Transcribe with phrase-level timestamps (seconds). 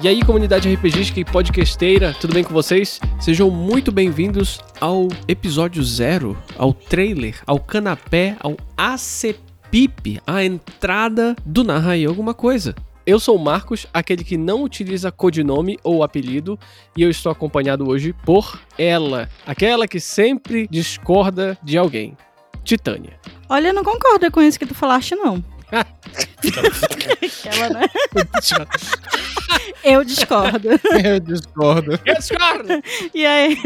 [0.00, 3.00] E aí, comunidade RPGística e podcasteira, tudo bem com vocês?
[3.18, 11.64] Sejam muito bem-vindos ao episódio zero, ao trailer, ao canapé, ao ACPIP, a entrada do
[11.64, 12.76] Narra aí alguma coisa.
[13.04, 16.56] Eu sou o Marcos, aquele que não utiliza codinome ou apelido,
[16.96, 22.16] e eu estou acompanhado hoje por ela, aquela que sempre discorda de alguém,
[22.62, 23.18] Titânia.
[23.48, 25.42] Olha, eu não concordo com isso que tu falaste, não.
[25.72, 27.86] Aquela, né?
[29.84, 30.68] Eu discordo.
[31.04, 32.00] Eu discordo.
[32.04, 32.68] Eu discordo!
[33.14, 33.56] E aí?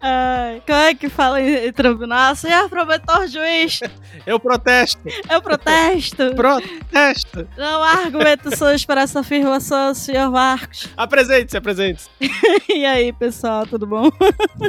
[0.00, 2.34] Ai, como é que fala em tribunal?
[2.34, 3.80] Senhor promotor juiz,
[4.26, 5.00] Eu protesto!
[5.30, 6.34] eu protesto.
[6.34, 7.48] Protesto!
[7.56, 10.88] Não há argumentações para essa afirmação, senhor Marcos.
[10.96, 12.08] Apresente-se, apresente-se.
[12.68, 14.10] E aí, pessoal, tudo bom?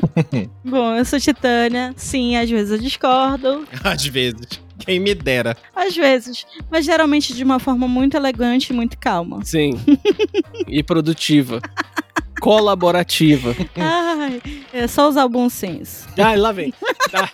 [0.64, 1.94] bom, eu sou Titânia.
[1.96, 3.68] Sim, às vezes eu discordo.
[3.84, 4.65] Às vezes.
[4.86, 5.58] Quem me dera.
[5.76, 6.46] Às vezes.
[6.70, 9.44] Mas geralmente de uma forma muito elegante e muito calma.
[9.44, 9.80] Sim.
[10.68, 11.62] e produtiva.
[12.40, 13.56] Colaborativa.
[13.76, 16.08] Ai, é só usar o bom senso.
[16.18, 16.74] Ai, lá vem.
[17.12, 17.30] Tá.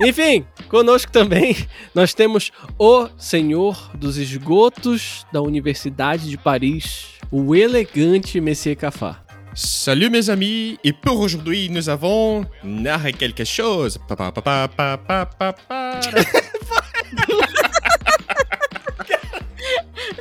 [0.00, 1.56] Enfim, conosco também
[1.94, 9.22] nós temos o senhor dos esgotos da Universidade de Paris, o elegante Messier Cafá.
[9.54, 13.98] Salut mes amis, et pour aujourd'hui nous avons narré quelque chose.
[14.06, 15.54] Pa, pa, pa,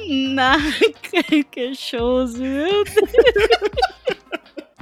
[0.07, 0.57] Na
[1.51, 2.83] que shows, meu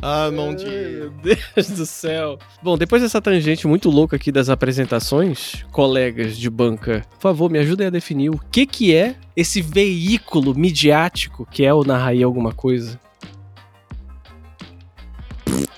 [0.06, 1.14] Ah mon Ai, dieu.
[1.24, 2.38] Meu Deus do céu.
[2.62, 7.58] Bom, depois dessa tangente muito louca aqui das apresentações, colegas de banca, por favor, me
[7.60, 12.52] ajudem a definir o que que é esse veículo midiático que é o Narraí Alguma
[12.52, 13.00] Coisa.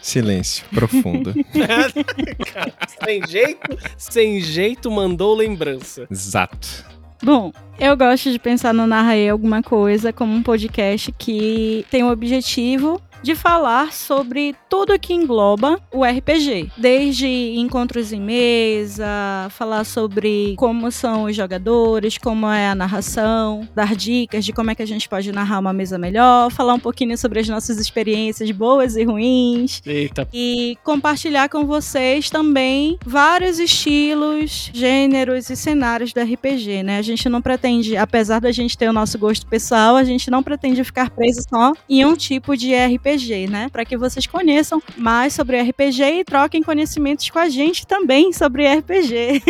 [0.05, 1.33] Silêncio profundo.
[3.03, 6.05] sem jeito, sem jeito mandou lembrança.
[6.11, 6.85] Exato.
[7.23, 12.11] Bom, eu gosto de pensar no Narraê Alguma Coisa como um podcast que tem o
[12.11, 16.71] objetivo de falar sobre tudo que engloba o RPG.
[16.77, 17.25] Desde
[17.57, 19.07] encontros em mesa,
[19.49, 24.75] falar sobre como são os jogadores, como é a narração, dar dicas de como é
[24.75, 28.51] que a gente pode narrar uma mesa melhor, falar um pouquinho sobre as nossas experiências
[28.51, 36.21] boas e ruins, Eita, e compartilhar com vocês também vários estilos, gêneros e cenários do
[36.21, 36.99] RPG, né?
[36.99, 40.43] A gente não pretende, apesar da gente ter o nosso gosto pessoal, a gente não
[40.43, 43.14] pretende ficar preso só em um tipo de RPG,
[43.49, 43.69] né?
[43.71, 48.67] Para que vocês conheçam mais sobre RPG e troquem conhecimentos com a gente também sobre
[48.67, 49.41] RPG.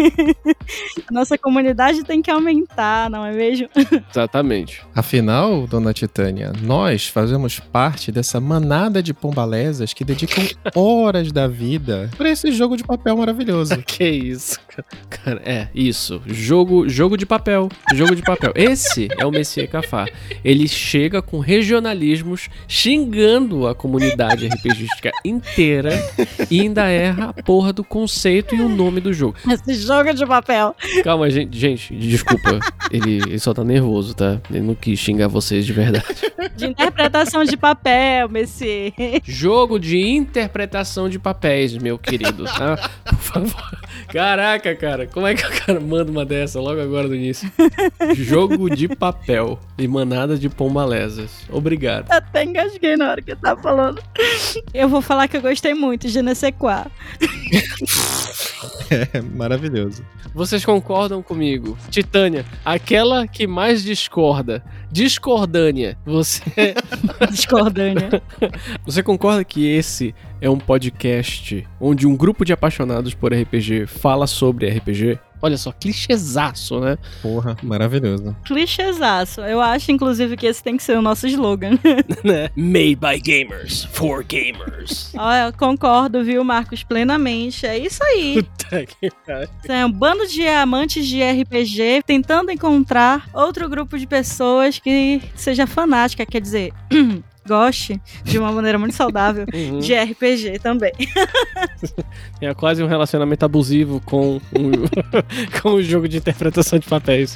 [1.12, 3.68] Nossa comunidade tem que aumentar, não é mesmo?
[4.10, 4.82] exatamente.
[4.94, 10.44] Afinal, dona Titânia, nós fazemos parte dessa manada de pombalesas que dedicam
[10.76, 13.78] horas da vida pra esse jogo de papel maravilhoso.
[13.86, 14.86] Que isso, cara.
[15.10, 16.22] Cara, é, isso.
[16.26, 17.70] Jogo, jogo de papel.
[17.94, 18.52] Jogo de papel.
[18.56, 20.06] Esse é o Messier Cafá.
[20.44, 25.92] Ele chega com regionalismos xingando a comunidade RPGística inteira
[26.50, 29.36] e ainda erra a porra do conceito e o nome do jogo.
[29.50, 30.76] Esse jogo de papel.
[31.04, 31.58] Calma, gente.
[31.58, 32.60] Gente, desculpa.
[32.92, 34.40] Ele, ele só tá nervoso, tá?
[34.50, 36.06] Ele não quis xingar vocês de verdade.
[36.56, 38.94] De interpretação de papel, Messier.
[39.24, 42.90] Jogo de interpretação de papéis, meu querido, tá?
[43.06, 43.85] Por favor.
[44.08, 47.52] Caraca, cara, como é que o cara manda uma dessa logo agora no início?
[48.16, 51.32] Jogo de papel e manada de pombalesas.
[51.50, 52.12] Obrigado.
[52.12, 54.02] Até engasguei na hora que eu tava falando.
[54.74, 56.88] Eu vou falar que eu gostei muito de Nesequá.
[58.90, 60.06] É maravilhoso.
[60.34, 61.78] Vocês concordam comigo?
[61.90, 64.64] Titânia, aquela que mais discorda.
[64.92, 65.98] Discordânia.
[66.06, 66.44] Você,
[67.30, 68.22] Discordânia.
[68.86, 74.28] você concorda que esse é um podcast onde um grupo de apaixonados por RPG fala
[74.28, 75.20] sobre RPG?
[75.46, 76.98] Olha só, clichêzaço, né?
[77.22, 78.36] Porra, maravilhoso.
[78.46, 79.42] Clichêzaço.
[79.42, 81.78] Eu acho, inclusive, que esse tem que ser o nosso slogan.
[82.26, 82.50] né?
[82.56, 85.14] Made by gamers, for gamers.
[85.16, 87.64] Olha, eu concordo, viu, Marcos, plenamente.
[87.64, 88.42] É isso aí.
[88.58, 89.50] Puta que pariu.
[89.70, 95.68] É um bando de amantes de RPG tentando encontrar outro grupo de pessoas que seja
[95.68, 96.74] fanática, quer dizer,
[97.48, 99.80] goste de uma maneira muito saudável Uhum.
[99.80, 100.92] de RPG também.
[102.42, 104.42] É quase um relacionamento abusivo com o,
[105.62, 107.34] com o jogo de interpretação de papéis.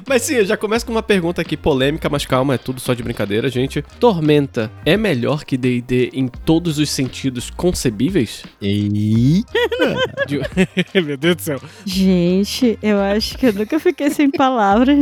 [0.06, 2.92] Mas sim, eu já começo com uma pergunta aqui polêmica, mas calma, é tudo só
[2.94, 3.82] de brincadeira, gente.
[3.98, 8.44] Tormenta é melhor que D&D em todos os sentidos concebíveis?
[8.60, 9.44] E
[10.26, 10.40] De-
[11.02, 11.60] Meu Deus do céu.
[11.84, 14.96] Gente, eu acho que eu nunca fiquei sem palavras.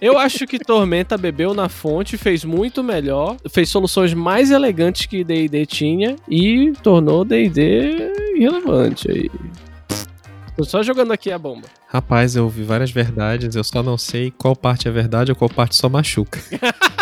[0.00, 5.24] Eu acho que Tormenta bebeu na fonte, fez muito melhor, fez soluções mais elegantes que
[5.24, 9.30] D&D tinha e tornou D&D irrelevante aí.
[10.56, 11.68] Tô só jogando aqui a bomba.
[11.86, 15.50] Rapaz, eu ouvi várias verdades, eu só não sei qual parte é verdade ou qual
[15.50, 16.40] parte só machuca.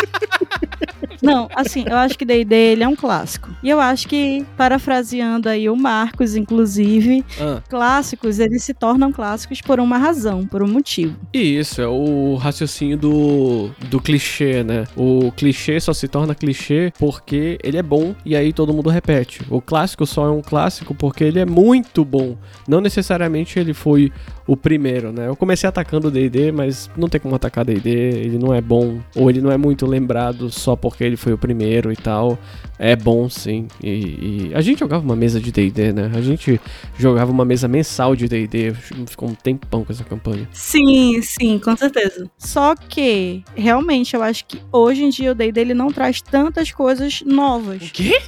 [1.21, 3.49] Não, assim, eu acho que D&D ele é um clássico.
[3.63, 9.61] E eu acho que, parafraseando aí o Marcos, inclusive, Ah, clássicos, eles se tornam clássicos
[9.61, 11.15] por uma razão, por um motivo.
[11.33, 14.83] e isso, é o raciocínio do, do clichê, né?
[14.95, 19.41] O clichê só se torna clichê porque ele é bom e aí todo mundo repete.
[19.49, 22.37] O clássico só é um clássico porque ele é muito bom.
[22.67, 24.11] Não necessariamente ele foi
[24.47, 25.27] o primeiro, né?
[25.27, 28.99] Eu comecei atacando o D&D, mas não tem como atacar D&D, ele não é bom,
[29.15, 32.37] ou ele não é muito lembrado só porque ele foi o primeiro e tal.
[32.77, 33.67] É bom sim.
[33.81, 36.11] E, e a gente jogava uma mesa de D&D, né?
[36.13, 36.59] A gente
[36.97, 38.73] jogava uma mesa mensal de D&D,
[39.07, 40.47] ficou um tempão com essa campanha.
[40.51, 42.29] Sim, sim, com certeza.
[42.37, 46.71] Só que, realmente, eu acho que hoje em dia o D&D ele não traz tantas
[46.71, 47.91] coisas novas.
[47.91, 48.19] quê?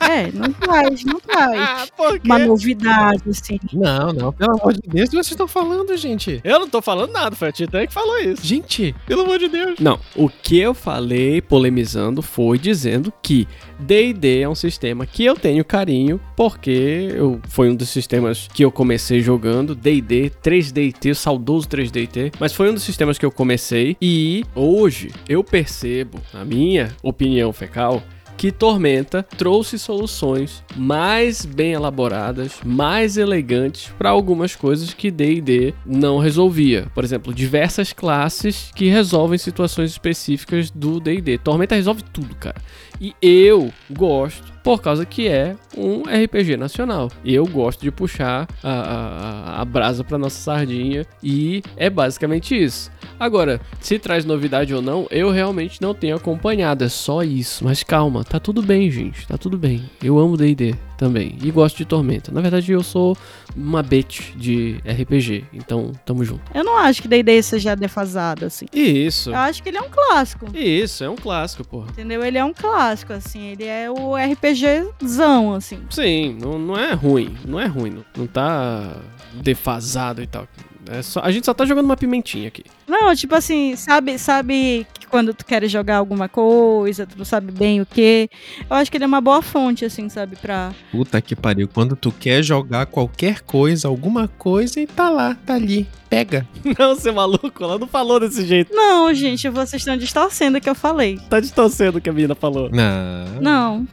[0.00, 1.56] É, não traz, não traz.
[1.66, 3.58] Ah, por Uma novidade, assim.
[3.72, 6.40] Não, não, pelo amor de Deus, o que vocês estão falando, gente?
[6.44, 8.46] Eu não tô falando nada, foi a Titã que falou isso.
[8.46, 9.78] Gente, pelo amor de Deus.
[9.80, 13.48] Não, o que eu falei polemizando foi dizendo que
[13.80, 18.62] D&D é um sistema que eu tenho carinho porque eu, foi um dos sistemas que
[18.62, 23.96] eu comecei jogando, D&D, 3DT, saudoso 3DT, mas foi um dos sistemas que eu comecei
[24.02, 28.02] e hoje eu percebo, na minha opinião fecal,
[28.36, 36.18] que Tormenta trouxe soluções mais bem elaboradas, mais elegantes para algumas coisas que D&D não
[36.18, 36.86] resolvia.
[36.94, 41.38] Por exemplo, diversas classes que resolvem situações específicas do D&D.
[41.38, 42.56] Tormenta resolve tudo, cara.
[43.00, 47.08] E eu gosto por causa que é um RPG nacional.
[47.24, 52.90] Eu gosto de puxar a, a, a brasa pra nossa sardinha e é basicamente isso.
[53.18, 57.64] Agora, se traz novidade ou não, eu realmente não tenho acompanhado, é só isso.
[57.64, 59.84] Mas calma, tá tudo bem, gente, tá tudo bem.
[60.02, 62.32] Eu amo D&D também e gosto de Tormenta.
[62.32, 63.16] Na verdade, eu sou
[63.54, 66.42] uma bitch de RPG, então tamo junto.
[66.54, 68.66] Eu não acho que D&D seja defasado, assim.
[68.72, 69.30] Isso.
[69.30, 70.46] Eu acho que ele é um clássico.
[70.56, 71.88] Isso, é um clássico, porra.
[71.90, 72.24] Entendeu?
[72.24, 73.46] Ele é um clássico, assim.
[73.46, 75.80] Ele é o RPGzão, assim.
[75.90, 78.96] Sim, não, não é ruim, não é ruim, não, não tá
[79.34, 80.46] defasado e tal.
[80.90, 82.64] É só, a gente só tá jogando uma pimentinha aqui.
[82.86, 87.50] Não, tipo assim, sabe, sabe que quando tu queres jogar alguma coisa, tu não sabe
[87.52, 88.28] bem o que.
[88.68, 90.72] Eu acho que ele é uma boa fonte, assim, sabe, pra.
[90.92, 91.68] Puta que pariu.
[91.68, 95.88] Quando tu quer jogar qualquer coisa, alguma coisa, e tá lá, tá ali.
[96.08, 96.46] Pega.
[96.78, 98.72] Não, seu maluco, ela não falou desse jeito.
[98.72, 101.18] Não, gente, vocês estão distorcendo o que eu falei.
[101.28, 102.70] Tá distorcendo o que a menina falou.
[102.70, 103.40] Não.
[103.40, 103.88] Não.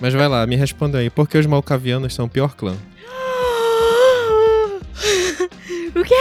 [0.00, 1.08] Mas vai lá, me responda aí.
[1.08, 2.76] Por que os malcavianos são o pior clã?
[5.94, 6.14] o quê?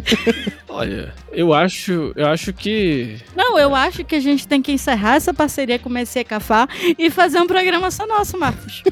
[0.68, 5.16] Olha, eu acho, eu acho que Não, eu acho que a gente tem que encerrar
[5.16, 8.82] essa parceria com o Messias Cafá e fazer um programa só nosso, Marcos.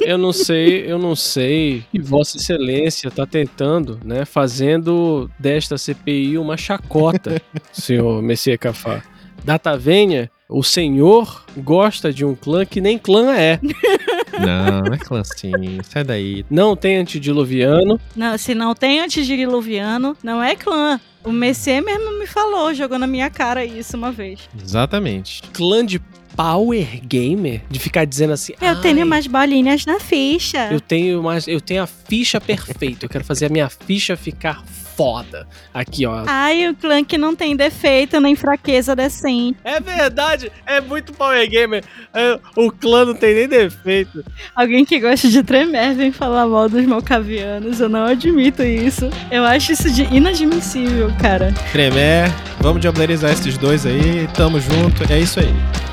[0.00, 6.38] eu não sei, eu não sei que Vossa Excelência tá tentando, né, fazendo desta CPI
[6.38, 7.40] uma chacota,
[7.72, 9.02] senhor Messias Cafá.
[9.44, 13.60] Data venha, o senhor gosta de um clã que nem clã é.
[14.40, 15.52] Não, não é clã assim.
[15.88, 16.44] Sai daí.
[16.50, 18.00] Não tem antediluviano.
[18.14, 21.00] Não, se não tem antediluviano, não é clã.
[21.24, 24.40] O Messias mesmo me falou, jogou na minha cara isso uma vez.
[24.62, 25.42] Exatamente.
[25.52, 26.00] Clã de
[26.36, 27.60] power gamer?
[27.68, 28.52] De ficar dizendo assim.
[28.60, 30.70] Eu "Ai, tenho mais bolinhas na ficha.
[30.70, 31.48] Eu tenho mais.
[31.48, 33.04] Eu tenho a ficha perfeita.
[33.04, 34.62] Eu quero fazer a minha ficha ficar
[34.98, 35.46] foda.
[35.72, 36.24] Aqui, ó.
[36.26, 39.56] Ai, o clã que não tem defeito nem fraqueza decente.
[39.62, 41.84] É verdade, é muito Power Gamer.
[42.12, 44.24] É, o clã não tem nem defeito.
[44.56, 47.78] Alguém que gosta de tremer vem falar mal dos malcavianos.
[47.80, 49.08] Eu não admito isso.
[49.30, 51.54] Eu acho isso de inadmissível, cara.
[51.70, 52.24] Tremé,
[52.58, 54.26] vamos diablerizar esses dois aí.
[54.34, 55.12] Tamo junto.
[55.12, 55.87] É isso aí.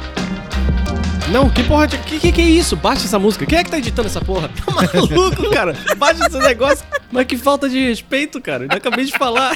[1.32, 1.98] Não, que porra de.
[1.98, 2.76] Que, que que é isso?
[2.76, 3.46] Baixa essa música.
[3.46, 4.50] Quem é que tá editando essa porra?
[4.66, 5.76] Tá maluco, cara?
[5.98, 6.86] Baixa esse negócio.
[7.12, 8.66] Mas que falta de respeito, cara.
[8.66, 9.56] Eu acabei de falar.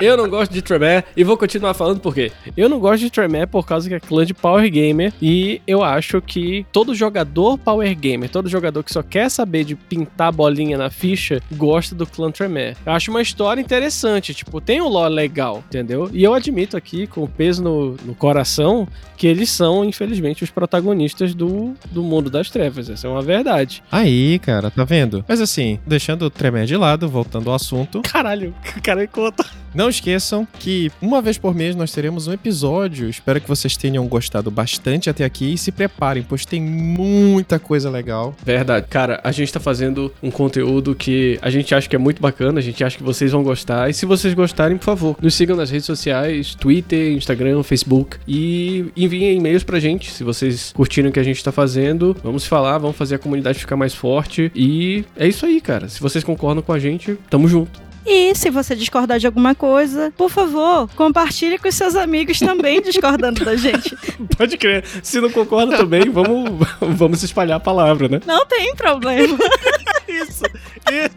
[0.00, 2.32] Eu não gosto de Tremé e vou continuar falando por quê.
[2.56, 5.82] Eu não gosto de Tremé por causa que é clã de Power Gamer e eu
[5.82, 10.78] acho que todo jogador Power Gamer, todo jogador que só quer saber de pintar bolinha
[10.78, 12.74] na ficha, gosta do clã Tremé.
[12.84, 16.10] Eu acho uma história interessante, tipo, tem um lore legal, entendeu?
[16.12, 20.50] E eu admito aqui, com o peso no, no coração, que eles são, infelizmente, os
[20.50, 22.88] protagonistas do, do mundo das trevas.
[22.88, 23.82] Essa é uma verdade.
[23.92, 25.24] Aí, cara, tá vendo?
[25.28, 28.00] Mas assim, deixando o Tremé de lado, voltando ao assunto.
[28.02, 29.44] Caralho, cara, conta.
[29.74, 33.08] Não esqueçam que uma vez por mês nós teremos um episódio.
[33.08, 37.88] Espero que vocês tenham gostado bastante até aqui e se preparem, pois tem muita coisa
[37.88, 38.34] legal.
[38.44, 38.86] Verdade.
[38.88, 42.58] Cara, a gente tá fazendo um conteúdo que a gente acha que é muito bacana,
[42.58, 43.88] a gente acha que vocês vão gostar.
[43.88, 48.86] E se vocês gostarem, por favor, nos sigam nas redes sociais, Twitter, Instagram, Facebook e
[48.96, 50.10] enviem e-mails pra gente.
[50.10, 53.58] Se vocês curtirem o que a gente tá fazendo, vamos falar, vamos fazer a comunidade
[53.58, 54.50] ficar mais forte.
[54.54, 55.88] E é isso aí, cara.
[55.88, 57.89] Se vocês concordam com a gente, tamo junto.
[58.04, 63.44] E se você discordar de alguma coisa, por favor, compartilhe com seus amigos também discordando
[63.44, 63.96] da gente.
[64.36, 64.84] Pode crer.
[65.02, 68.20] Se não concorda também, vamos, vamos espalhar a palavra, né?
[68.26, 69.36] Não tem problema.
[70.08, 70.42] Isso,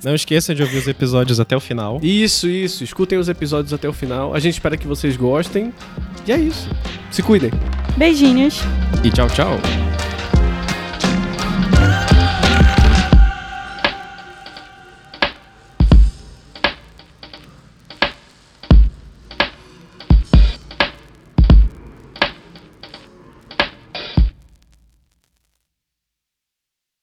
[0.03, 1.99] Não esqueçam de ouvir os episódios até o final.
[2.03, 2.83] Isso, isso.
[2.83, 4.35] Escutem os episódios até o final.
[4.35, 5.73] A gente espera que vocês gostem.
[6.27, 6.69] E é isso.
[7.09, 7.49] Se cuidem.
[7.97, 8.59] Beijinhos.
[9.03, 9.59] E tchau, tchau.